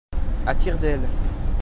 À 0.47 0.55
tire 0.55 0.79
d'aile. 0.79 1.07